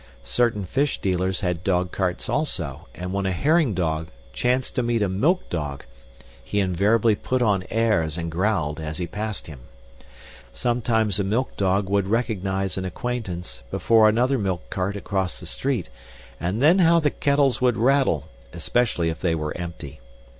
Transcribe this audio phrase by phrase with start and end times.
[0.23, 5.07] Certain fish dealers had dogcarts, also, and when a herring dog chanced to meet a
[5.07, 5.85] milk dog,
[6.43, 9.59] he invariably put on airs and growled as he passed him.
[10.51, 15.87] Sometimes a milk dog would recognize an acquaintance before another milk cart across the street,
[16.39, 19.99] and then how the kettles would rattle, especially if they were empty!